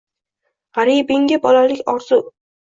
[0.77, 2.21] Gʼaribingga bolalik orzu.